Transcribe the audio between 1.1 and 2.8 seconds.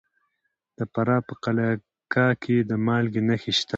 په قلعه کاه کې د